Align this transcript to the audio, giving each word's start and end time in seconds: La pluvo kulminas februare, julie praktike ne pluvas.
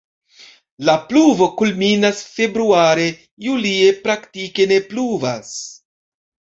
La 0.87 0.95
pluvo 1.11 1.49
kulminas 1.59 2.23
februare, 2.39 3.07
julie 3.49 3.95
praktike 4.09 4.71
ne 4.77 4.85
pluvas. 4.91 5.57